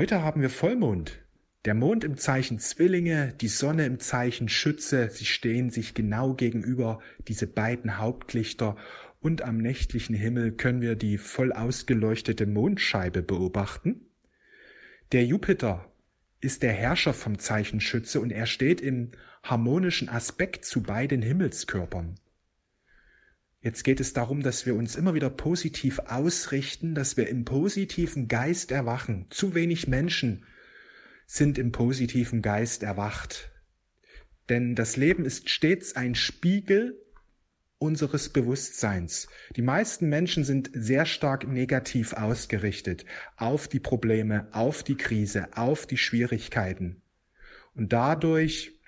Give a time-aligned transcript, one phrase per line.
[0.00, 1.20] Heute haben wir Vollmond.
[1.66, 7.00] Der Mond im Zeichen Zwillinge, die Sonne im Zeichen Schütze, sie stehen sich genau gegenüber,
[7.28, 8.76] diese beiden Hauptlichter,
[9.20, 14.06] und am nächtlichen Himmel können wir die voll ausgeleuchtete Mondscheibe beobachten.
[15.12, 15.92] Der Jupiter
[16.40, 19.10] ist der Herrscher vom Zeichen Schütze und er steht im
[19.42, 22.14] harmonischen Aspekt zu beiden Himmelskörpern.
[23.62, 28.26] Jetzt geht es darum, dass wir uns immer wieder positiv ausrichten, dass wir im positiven
[28.26, 29.26] Geist erwachen.
[29.28, 30.46] Zu wenig Menschen
[31.26, 33.50] sind im positiven Geist erwacht.
[34.48, 37.04] Denn das Leben ist stets ein Spiegel
[37.78, 39.28] unseres Bewusstseins.
[39.56, 43.04] Die meisten Menschen sind sehr stark negativ ausgerichtet
[43.36, 47.02] auf die Probleme, auf die Krise, auf die Schwierigkeiten.
[47.74, 48.79] Und dadurch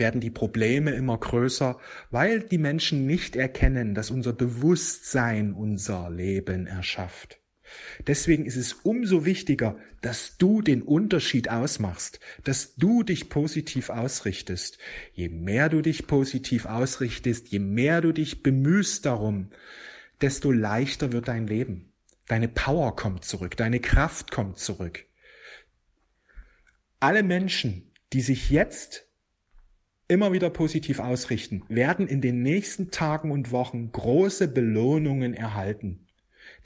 [0.00, 1.78] werden die Probleme immer größer,
[2.10, 7.38] weil die Menschen nicht erkennen, dass unser Bewusstsein unser Leben erschafft.
[8.06, 14.78] Deswegen ist es umso wichtiger, dass du den Unterschied ausmachst, dass du dich positiv ausrichtest.
[15.12, 19.50] Je mehr du dich positiv ausrichtest, je mehr du dich bemühst darum,
[20.20, 21.92] desto leichter wird dein Leben.
[22.26, 25.04] Deine Power kommt zurück, deine Kraft kommt zurück.
[26.98, 29.09] Alle Menschen, die sich jetzt
[30.10, 36.06] immer wieder positiv ausrichten, werden in den nächsten Tagen und Wochen große Belohnungen erhalten.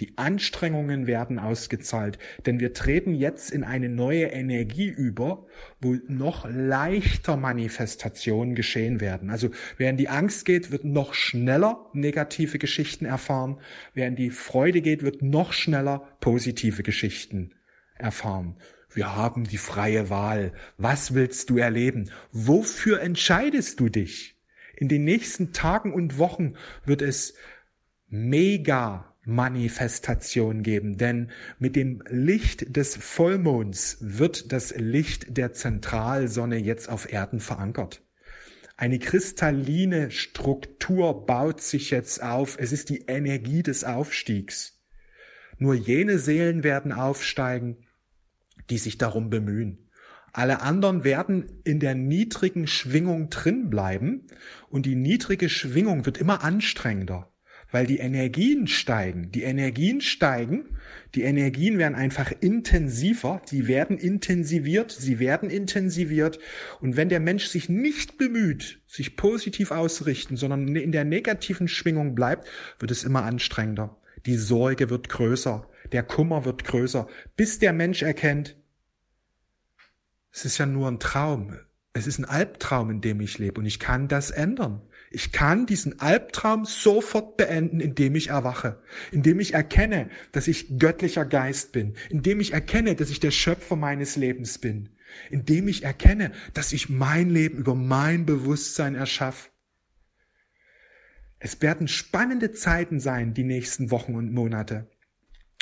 [0.00, 5.46] Die Anstrengungen werden ausgezahlt, denn wir treten jetzt in eine neue Energie über,
[5.80, 9.30] wo noch leichter Manifestationen geschehen werden.
[9.30, 13.58] Also wer in die Angst geht, wird noch schneller negative Geschichten erfahren.
[13.92, 17.52] Wer in die Freude geht, wird noch schneller positive Geschichten
[17.96, 18.56] erfahren.
[18.94, 20.52] Wir haben die freie Wahl.
[20.78, 22.10] Was willst du erleben?
[22.30, 24.36] Wofür entscheidest du dich?
[24.76, 27.34] In den nächsten Tagen und Wochen wird es
[28.08, 36.88] mega Manifestation geben, denn mit dem Licht des Vollmonds wird das Licht der Zentralsonne jetzt
[36.88, 38.02] auf Erden verankert.
[38.76, 42.56] Eine kristalline Struktur baut sich jetzt auf.
[42.60, 44.80] Es ist die Energie des Aufstiegs.
[45.58, 47.86] Nur jene Seelen werden aufsteigen,
[48.70, 49.78] die sich darum bemühen.
[50.32, 54.26] Alle anderen werden in der niedrigen Schwingung drin bleiben
[54.68, 57.34] und die niedrige Schwingung wird immer anstrengender
[57.74, 59.32] weil die Energien steigen.
[59.32, 60.78] Die Energien steigen,
[61.16, 66.38] die Energien werden einfach intensiver, die werden intensiviert, sie werden intensiviert.
[66.80, 72.14] Und wenn der Mensch sich nicht bemüht, sich positiv auszurichten, sondern in der negativen Schwingung
[72.14, 72.46] bleibt,
[72.78, 73.96] wird es immer anstrengender.
[74.24, 77.06] Die Sorge wird größer, der Kummer wird größer,
[77.36, 78.56] bis der Mensch erkennt,
[80.32, 81.56] es ist ja nur ein Traum.
[81.96, 84.82] Es ist ein Albtraum, in dem ich lebe und ich kann das ändern.
[85.12, 91.24] Ich kann diesen Albtraum sofort beenden, indem ich erwache, indem ich erkenne, dass ich göttlicher
[91.24, 94.88] Geist bin, indem ich erkenne, dass ich der Schöpfer meines Lebens bin,
[95.30, 99.50] indem ich erkenne, dass ich mein Leben über mein Bewusstsein erschaffe.
[101.38, 104.88] Es werden spannende Zeiten sein, die nächsten Wochen und Monate.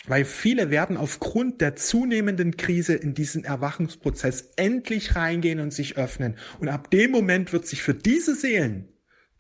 [0.07, 6.37] Weil viele werden aufgrund der zunehmenden Krise in diesen Erwachungsprozess endlich reingehen und sich öffnen.
[6.59, 8.89] Und ab dem Moment wird sich für diese Seelen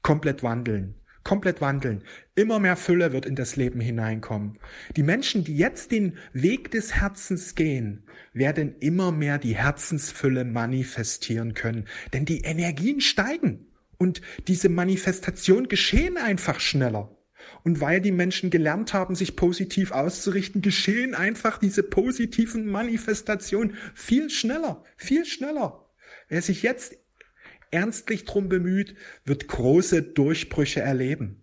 [0.02, 0.94] komplett wandeln.
[1.24, 2.02] Komplett wandeln.
[2.34, 4.58] Immer mehr Fülle wird in das Leben hineinkommen.
[4.96, 11.54] Die Menschen, die jetzt den Weg des Herzens gehen, werden immer mehr die Herzensfülle manifestieren
[11.54, 11.86] können.
[12.12, 13.66] Denn die Energien steigen.
[13.98, 17.16] Und diese Manifestation geschehen einfach schneller.
[17.64, 24.30] Und weil die Menschen gelernt haben, sich positiv auszurichten, geschehen einfach diese positiven Manifestationen viel
[24.30, 25.86] schneller, viel schneller.
[26.28, 26.96] Wer sich jetzt
[27.70, 28.94] ernstlich drum bemüht,
[29.24, 31.42] wird große Durchbrüche erleben.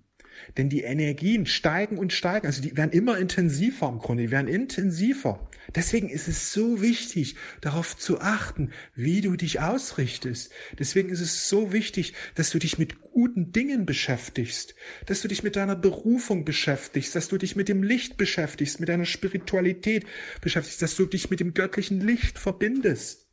[0.58, 4.48] Denn die Energien steigen und steigen, also die werden immer intensiver im Grunde, die werden
[4.48, 5.49] intensiver.
[5.75, 10.52] Deswegen ist es so wichtig, darauf zu achten, wie du dich ausrichtest.
[10.78, 14.75] Deswegen ist es so wichtig, dass du dich mit guten Dingen beschäftigst,
[15.06, 18.90] dass du dich mit deiner Berufung beschäftigst, dass du dich mit dem Licht beschäftigst, mit
[18.90, 20.06] deiner Spiritualität
[20.41, 23.27] beschäftigst, dass du dich mit dem göttlichen Licht verbindest.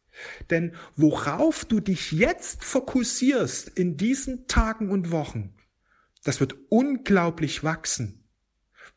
[0.50, 5.54] Denn worauf du dich jetzt fokussierst in diesen Tagen und Wochen,
[6.24, 8.25] das wird unglaublich wachsen.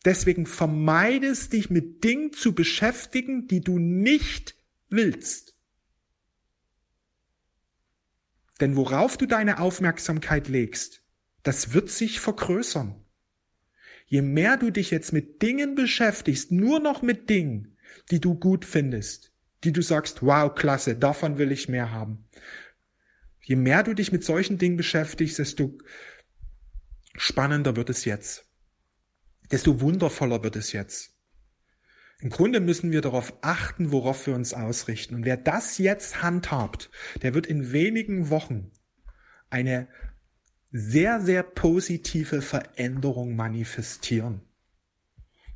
[0.06, 4.56] Deswegen vermeidest dich mit Dingen zu beschäftigen, die du nicht
[4.90, 5.56] willst.
[8.60, 11.04] Denn worauf du deine Aufmerksamkeit legst,
[11.44, 12.96] das wird sich vergrößern.
[14.06, 17.78] Je mehr du dich jetzt mit Dingen beschäftigst, nur noch mit Dingen,
[18.10, 19.32] die du gut findest,
[19.64, 22.28] die du sagst, wow, klasse, davon will ich mehr haben.
[23.42, 25.78] Je mehr du dich mit solchen Dingen beschäftigst, desto
[27.16, 28.49] spannender wird es jetzt.
[29.52, 31.16] Desto wundervoller wird es jetzt.
[32.22, 35.16] Im Grunde müssen wir darauf achten, worauf wir uns ausrichten.
[35.16, 36.90] Und wer das jetzt handhabt,
[37.22, 38.72] der wird in wenigen Wochen
[39.50, 39.88] eine
[40.72, 44.42] sehr, sehr positive Veränderung manifestieren.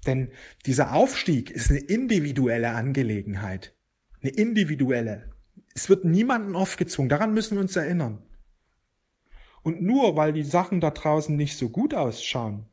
[0.06, 0.31] Denn
[0.66, 3.75] dieser Aufstieg ist eine individuelle Angelegenheit.
[4.22, 5.34] Eine individuelle.
[5.75, 7.10] Es wird niemanden aufgezwungen.
[7.10, 8.24] Daran müssen wir uns erinnern.
[9.63, 12.68] Und nur weil die Sachen da draußen nicht so gut ausschauen,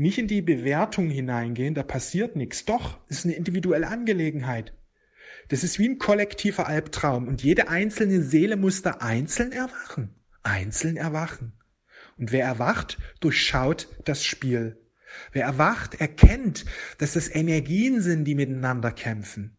[0.00, 2.64] nicht in die Bewertung hineingehen, da passiert nichts.
[2.64, 4.72] Doch, es ist eine individuelle Angelegenheit.
[5.48, 10.14] Das ist wie ein kollektiver Albtraum und jede einzelne Seele muss da einzeln erwachen.
[10.42, 11.52] Einzeln erwachen.
[12.16, 14.78] Und wer erwacht, durchschaut das Spiel.
[15.32, 16.64] Wer erwacht, erkennt,
[16.96, 19.58] dass das Energien sind, die miteinander kämpfen.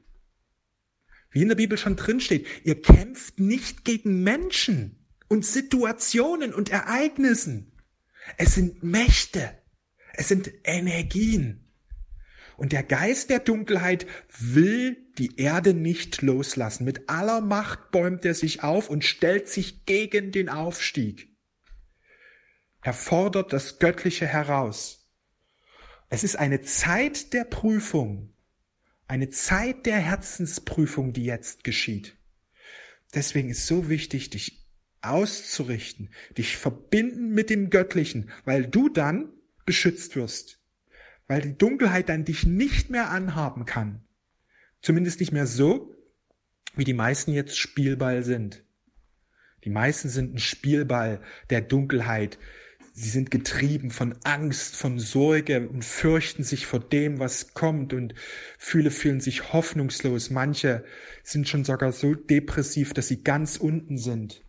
[1.30, 7.74] Wie in der Bibel schon drinsteht, ihr kämpft nicht gegen Menschen und Situationen und Ereignissen.
[8.38, 9.61] Es sind Mächte.
[10.14, 11.68] Es sind Energien.
[12.58, 14.06] Und der Geist der Dunkelheit
[14.38, 16.86] will die Erde nicht loslassen.
[16.86, 21.30] Mit aller Macht bäumt er sich auf und stellt sich gegen den Aufstieg.
[22.84, 25.10] Er fordert das Göttliche heraus.
[26.10, 28.34] Es ist eine Zeit der Prüfung,
[29.08, 32.18] eine Zeit der Herzensprüfung, die jetzt geschieht.
[33.14, 34.68] Deswegen ist so wichtig, dich
[35.02, 39.34] auszurichten, dich verbinden mit dem Göttlichen, weil du dann
[39.66, 40.60] beschützt wirst,
[41.28, 44.04] weil die Dunkelheit dann dich nicht mehr anhaben kann.
[44.82, 45.96] Zumindest nicht mehr so,
[46.76, 48.64] wie die meisten jetzt Spielball sind.
[49.64, 52.40] Die meisten sind ein Spielball der Dunkelheit.
[52.94, 58.16] Sie sind getrieben von Angst, von Sorge und fürchten sich vor dem, was kommt und
[58.58, 60.30] viele fühlen sich hoffnungslos.
[60.30, 60.84] Manche
[61.24, 64.44] sind schon sogar so depressiv, dass sie ganz unten sind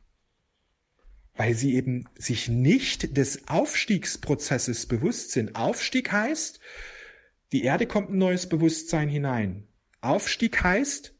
[1.34, 5.56] weil sie eben sich nicht des Aufstiegsprozesses bewusst sind.
[5.56, 6.60] Aufstieg heißt,
[7.52, 9.68] die Erde kommt ein neues Bewusstsein hinein.
[10.00, 11.14] Aufstieg heißt,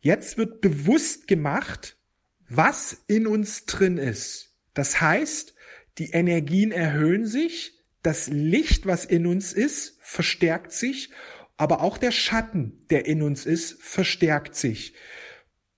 [0.00, 1.96] jetzt wird bewusst gemacht,
[2.48, 4.54] was in uns drin ist.
[4.74, 5.54] Das heißt,
[5.98, 7.72] die Energien erhöhen sich,
[8.02, 11.10] das Licht, was in uns ist, verstärkt sich,
[11.56, 14.94] aber auch der Schatten, der in uns ist, verstärkt sich.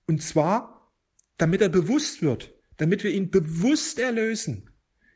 [0.07, 0.91] Und zwar,
[1.37, 4.69] damit er bewusst wird, damit wir ihn bewusst erlösen.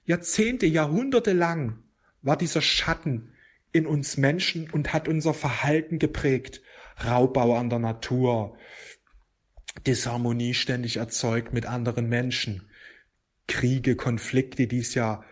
[0.05, 1.83] Jahrzehnte, Jahrhunderte lang
[2.21, 3.33] war dieser Schatten
[3.71, 6.61] in uns Menschen und hat unser Verhalten geprägt.
[7.05, 8.57] Raubbau an der Natur,
[9.87, 12.69] Disharmonie ständig erzeugt mit anderen Menschen,
[13.47, 15.23] Kriege, Konflikte, die es ja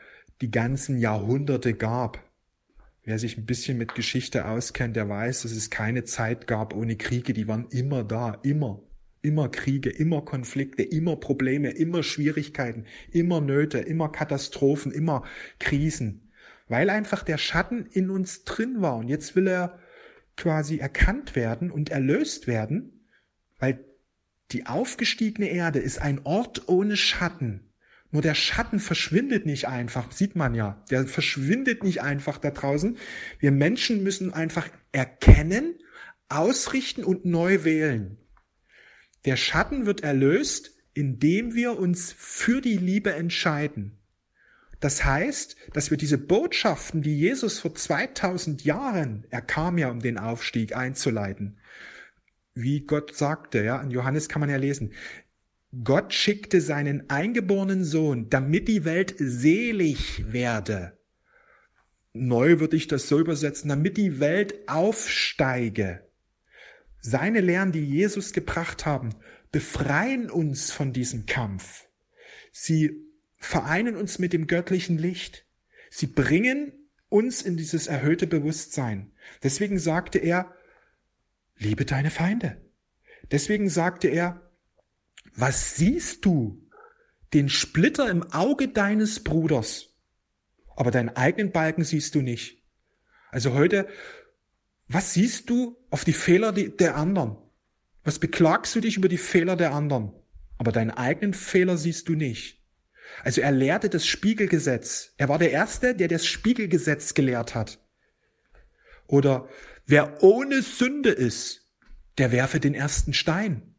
[0.41, 2.23] die ganzen Jahrhunderte gab.
[3.03, 6.95] Wer sich ein bisschen mit Geschichte auskennt, der weiß, dass es keine Zeit gab ohne
[6.95, 8.81] Kriege, die waren immer da, immer.
[9.21, 15.24] Immer Kriege, immer Konflikte, immer Probleme, immer Schwierigkeiten, immer Nöte, immer Katastrophen, immer
[15.60, 16.31] Krisen.
[16.68, 18.98] Weil einfach der Schatten in uns drin war.
[18.98, 19.80] Und jetzt will er
[20.38, 23.06] quasi erkannt werden und erlöst werden,
[23.60, 23.83] weil
[24.51, 27.69] die aufgestiegene Erde ist ein Ort ohne Schatten.
[28.12, 30.83] Nur der Schatten verschwindet nicht einfach, sieht man ja.
[30.89, 32.98] Der verschwindet nicht einfach da draußen.
[33.38, 35.75] Wir Menschen müssen einfach erkennen,
[36.27, 38.18] ausrichten und neu wählen.
[39.25, 43.98] Der Schatten wird erlöst, indem wir uns für die Liebe entscheiden.
[44.80, 50.00] Das heißt, dass wir diese Botschaften, die Jesus vor 2000 Jahren, er kam ja, um
[50.00, 51.57] den Aufstieg einzuleiten,
[52.56, 54.94] wie Gott sagte, ja, in Johannes kann man ja lesen,
[55.83, 60.97] Gott schickte seinen eingeborenen Sohn, damit die Welt selig werde.
[62.14, 66.08] Neu würde ich das so übersetzen, damit die Welt aufsteige.
[67.01, 69.15] Seine Lehren, die Jesus gebracht haben,
[69.51, 71.87] befreien uns von diesem Kampf.
[72.51, 73.06] Sie
[73.37, 75.45] vereinen uns mit dem göttlichen Licht.
[75.89, 76.73] Sie bringen
[77.07, 79.11] uns in dieses erhöhte Bewusstsein.
[79.44, 80.53] Deswegen sagte er,
[81.57, 82.61] liebe deine Feinde.
[83.31, 84.51] Deswegen sagte er,
[85.35, 86.65] was siehst du?
[87.33, 89.95] Den Splitter im Auge deines Bruders,
[90.75, 92.63] aber deinen eigenen Balken siehst du nicht.
[93.29, 93.87] Also heute
[94.89, 97.37] was siehst du auf die Fehler der anderen?
[98.03, 100.11] Was beklagst du dich über die Fehler der anderen?
[100.57, 102.65] Aber deinen eigenen Fehler siehst du nicht.
[103.23, 105.13] Also er lehrte das Spiegelgesetz.
[105.17, 107.79] Er war der Erste, der das Spiegelgesetz gelehrt hat.
[109.05, 109.47] Oder
[109.85, 111.71] wer ohne Sünde ist,
[112.17, 113.75] der werfe den ersten Stein.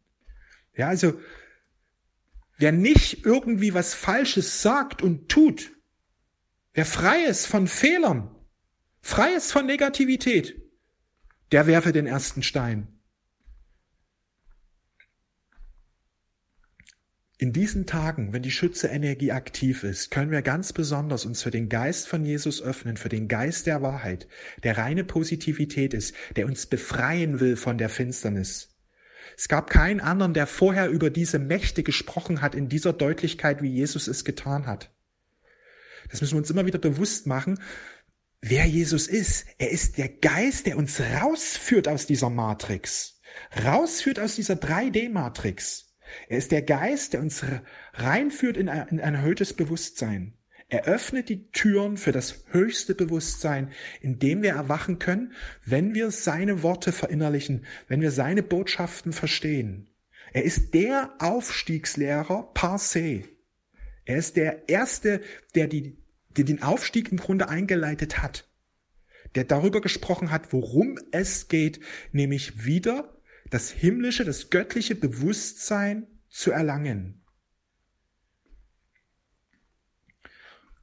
[0.76, 1.20] Ja, also
[2.56, 5.72] wer nicht irgendwie was Falsches sagt und tut,
[6.72, 8.34] wer frei ist von Fehlern,
[9.00, 10.59] frei ist von Negativität,
[11.52, 13.00] der werfe den ersten Stein.
[17.38, 21.70] In diesen Tagen, wenn die Schütze-Energie aktiv ist, können wir ganz besonders uns für den
[21.70, 24.28] Geist von Jesus öffnen, für den Geist der Wahrheit,
[24.62, 28.76] der reine Positivität ist, der uns befreien will von der Finsternis.
[29.38, 33.70] Es gab keinen anderen, der vorher über diese Mächte gesprochen hat in dieser Deutlichkeit, wie
[33.70, 34.90] Jesus es getan hat.
[36.10, 37.58] Das müssen wir uns immer wieder bewusst machen,
[38.40, 39.46] wer Jesus ist.
[39.58, 43.20] Er ist der Geist, der uns rausführt aus dieser Matrix,
[43.64, 45.96] rausführt aus dieser 3D-Matrix.
[46.28, 47.44] Er ist der Geist, der uns
[47.94, 50.34] reinführt in ein, in ein erhöhtes Bewusstsein.
[50.68, 55.32] Er öffnet die Türen für das höchste Bewusstsein, in dem wir erwachen können,
[55.64, 59.90] wenn wir seine Worte verinnerlichen, wenn wir seine Botschaften verstehen.
[60.32, 63.24] Er ist der Aufstiegslehrer par se.
[64.04, 65.22] Er ist der Erste,
[65.56, 65.99] der, die,
[66.36, 68.48] der den Aufstieg im Grunde eingeleitet hat,
[69.34, 71.80] der darüber gesprochen hat, worum es geht,
[72.12, 73.16] nämlich wieder
[73.50, 77.24] das himmlische, das göttliche Bewusstsein zu erlangen.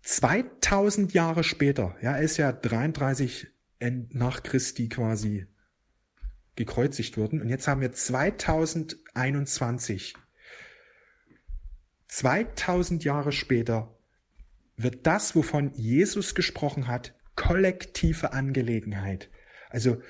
[0.02, 3.48] 2000 Jahre später, ja, er ist ja 33
[4.10, 5.48] nach Christi quasi
[6.56, 10.14] gekreuzigt worden und jetzt haben wir 2021.
[12.08, 13.97] 2000 Jahre später
[14.78, 19.30] wird das, wovon Jesus gesprochen hat, kollektive Angelegenheit.
[19.70, 20.02] Also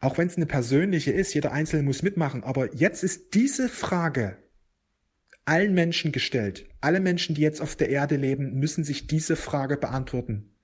[0.00, 2.44] auch wenn es eine persönliche ist, jeder Einzelne muss mitmachen.
[2.44, 4.38] Aber jetzt ist diese Frage
[5.44, 6.66] allen Menschen gestellt.
[6.80, 10.54] Alle Menschen, die jetzt auf der Erde leben, müssen sich diese Frage beantworten.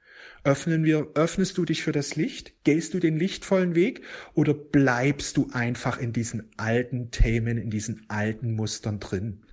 [0.42, 2.64] Öffnen wir, öffnest du dich für das Licht?
[2.64, 4.02] Gehst du den lichtvollen Weg?
[4.35, 9.45] Oder bleibst du einfach in diesen alten Themen, in diesen alten Mustern drin?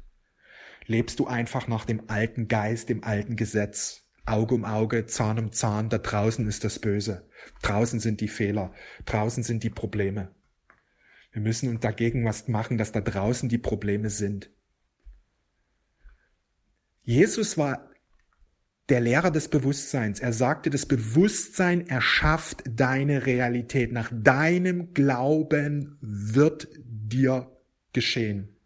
[0.87, 4.05] Lebst du einfach nach dem alten Geist, dem alten Gesetz?
[4.25, 7.29] Auge um Auge, Zahn um Zahn, da draußen ist das Böse.
[7.61, 8.73] Draußen sind die Fehler,
[9.05, 10.31] draußen sind die Probleme.
[11.31, 14.49] Wir müssen uns dagegen was machen, dass da draußen die Probleme sind.
[17.03, 17.89] Jesus war
[18.89, 20.19] der Lehrer des Bewusstseins.
[20.19, 23.91] Er sagte, das Bewusstsein erschafft deine Realität.
[23.91, 27.51] Nach deinem Glauben wird dir
[27.93, 28.56] geschehen.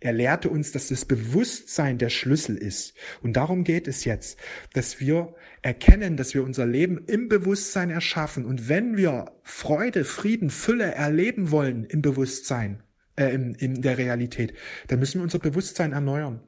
[0.00, 2.94] Er lehrte uns, dass das Bewusstsein der Schlüssel ist.
[3.20, 4.38] Und darum geht es jetzt,
[4.72, 8.44] dass wir erkennen, dass wir unser Leben im Bewusstsein erschaffen.
[8.44, 12.82] Und wenn wir Freude, Frieden, Fülle erleben wollen im Bewusstsein,
[13.16, 14.54] äh, in, in der Realität,
[14.86, 16.42] dann müssen wir unser Bewusstsein erneuern.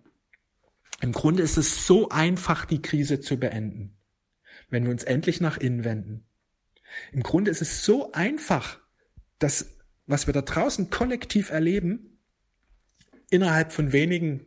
[1.01, 3.97] Im Grunde ist es so einfach, die Krise zu beenden,
[4.69, 6.25] wenn wir uns endlich nach innen wenden.
[7.11, 8.79] Im Grunde ist es so einfach,
[9.39, 9.77] dass
[10.07, 12.10] was wir da draußen kollektiv erleben,
[13.31, 14.47] innerhalb von wenigen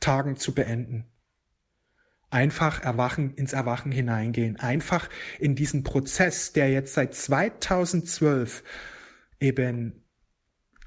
[0.00, 1.06] Tagen zu beenden.
[2.30, 4.56] Einfach erwachen, ins Erwachen hineingehen.
[4.58, 8.64] Einfach in diesen Prozess, der jetzt seit 2012
[9.38, 10.04] eben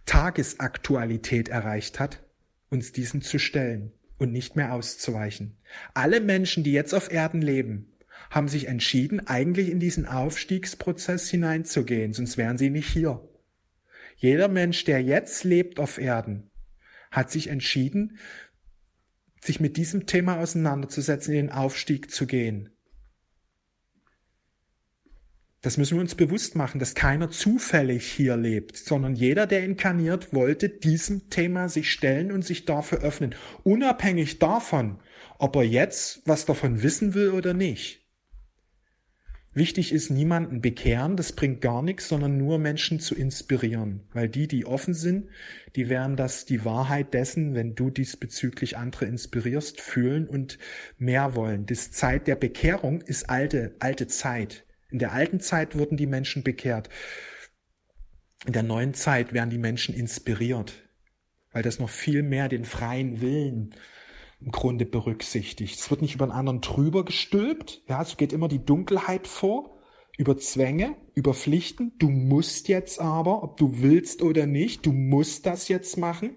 [0.05, 2.23] Tagesaktualität erreicht hat,
[2.69, 5.57] uns diesen zu stellen und nicht mehr auszuweichen.
[5.93, 7.93] Alle Menschen, die jetzt auf Erden leben,
[8.29, 13.21] haben sich entschieden, eigentlich in diesen Aufstiegsprozess hineinzugehen, sonst wären sie nicht hier.
[14.17, 16.49] Jeder Mensch, der jetzt lebt auf Erden,
[17.11, 18.17] hat sich entschieden,
[19.43, 22.69] sich mit diesem Thema auseinanderzusetzen, in den Aufstieg zu gehen.
[25.61, 30.31] Das müssen wir uns bewusst machen, dass keiner zufällig hier lebt, sondern jeder, der inkarniert,
[30.33, 34.99] wollte diesem Thema sich stellen und sich dafür öffnen, unabhängig davon,
[35.39, 38.06] ob er jetzt was davon wissen will oder nicht.
[39.57, 44.01] Wichtig ist, niemanden bekehren, das bringt gar nichts, sondern nur Menschen zu inspirieren.
[44.13, 45.29] Weil die, die offen sind,
[45.75, 50.59] die werden das, die Wahrheit dessen, wenn du diesbezüglich andere inspirierst, fühlen und
[50.99, 51.65] mehr wollen.
[51.65, 54.63] Das Zeit der Bekehrung ist alte, alte Zeit.
[54.91, 56.89] In der alten Zeit wurden die Menschen bekehrt.
[58.45, 60.87] In der neuen Zeit werden die Menschen inspiriert,
[61.51, 63.73] weil das noch viel mehr den freien Willen
[64.39, 65.79] im Grunde berücksichtigt.
[65.79, 67.83] Es wird nicht über einen anderen drüber gestülpt.
[67.87, 69.77] Ja, es geht immer die Dunkelheit vor,
[70.17, 71.93] über Zwänge, über Pflichten.
[71.97, 76.35] Du musst jetzt aber, ob du willst oder nicht, du musst das jetzt machen.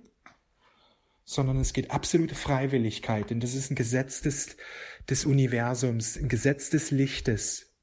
[1.24, 3.30] Sondern es geht absolute Freiwilligkeit.
[3.30, 4.56] Denn das ist ein Gesetz des,
[5.08, 7.74] des Universums, ein Gesetz des Lichtes.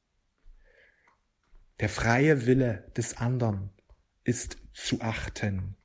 [1.80, 3.70] Der freie Wille des anderen
[4.24, 5.77] ist zu achten.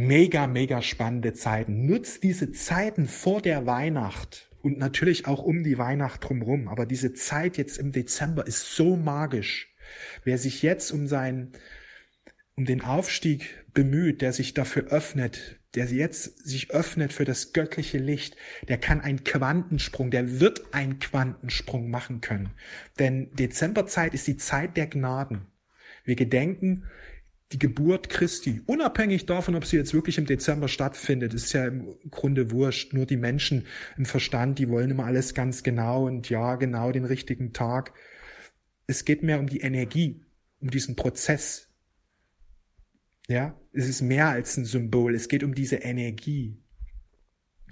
[0.00, 1.86] Mega, mega spannende Zeiten.
[1.86, 6.68] Nutzt diese Zeiten vor der Weihnacht und natürlich auch um die Weihnacht drumherum.
[6.68, 9.74] Aber diese Zeit jetzt im Dezember ist so magisch.
[10.24, 11.52] Wer sich jetzt um seinen,
[12.56, 17.98] um den Aufstieg bemüht, der sich dafür öffnet, der jetzt sich öffnet für das göttliche
[17.98, 18.36] Licht,
[18.68, 22.50] der kann einen Quantensprung, der wird einen Quantensprung machen können.
[22.98, 25.46] Denn Dezemberzeit ist die Zeit der Gnaden.
[26.04, 26.84] Wir gedenken
[27.52, 31.96] die Geburt Christi, unabhängig davon, ob sie jetzt wirklich im Dezember stattfindet, ist ja im
[32.10, 32.92] Grunde wurscht.
[32.92, 33.66] Nur die Menschen
[33.96, 37.92] im Verstand, die wollen immer alles ganz genau und ja, genau den richtigen Tag.
[38.86, 40.24] Es geht mehr um die Energie,
[40.60, 41.68] um diesen Prozess.
[43.26, 45.14] Ja, es ist mehr als ein Symbol.
[45.14, 46.56] Es geht um diese Energie,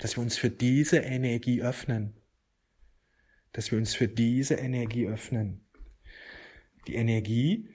[0.00, 2.14] dass wir uns für diese Energie öffnen,
[3.52, 5.64] dass wir uns für diese Energie öffnen.
[6.88, 7.68] Die Energie,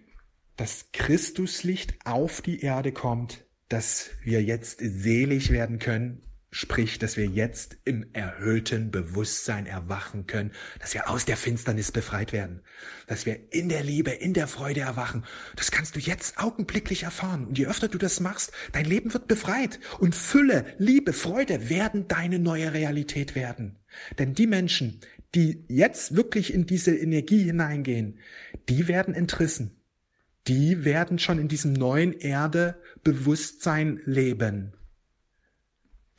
[0.58, 6.22] dass Christuslicht auf die Erde kommt, dass wir jetzt selig werden können,
[6.54, 12.32] sprich, dass wir jetzt im erhöhten Bewusstsein erwachen können, dass wir aus der Finsternis befreit
[12.32, 12.62] werden,
[13.08, 15.26] dass wir in der Liebe, in der Freude erwachen.
[15.56, 17.48] Das kannst du jetzt augenblicklich erfahren.
[17.48, 22.08] Und je öfter du das machst, dein Leben wird befreit und Fülle, Liebe, Freude werden
[22.08, 23.80] deine neue Realität werden.
[24.20, 25.00] Denn die Menschen,
[25.34, 28.20] die jetzt wirklich in diese Energie hineingehen,
[28.70, 29.83] die werden entrissen
[30.48, 34.74] die werden schon in diesem neuen Erdebewusstsein leben.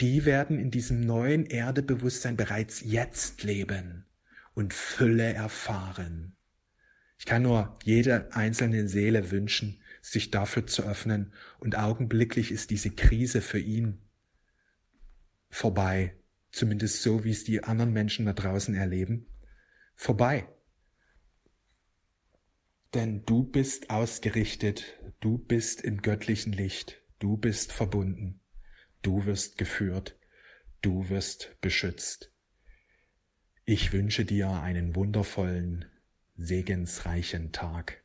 [0.00, 4.06] Die werden in diesem neuen Erdebewusstsein bereits jetzt leben
[4.54, 6.36] und Fülle erfahren.
[7.18, 12.90] Ich kann nur jede einzelne Seele wünschen, sich dafür zu öffnen und augenblicklich ist diese
[12.90, 13.98] Krise für ihn
[15.48, 16.16] vorbei,
[16.50, 19.26] zumindest so, wie es die anderen Menschen da draußen erleben,
[19.94, 20.48] vorbei.
[22.94, 28.40] Denn du bist ausgerichtet, du bist im göttlichen Licht, du bist verbunden,
[29.02, 30.16] du wirst geführt,
[30.80, 32.30] du wirst beschützt.
[33.64, 35.86] Ich wünsche dir einen wundervollen,
[36.36, 38.03] segensreichen Tag.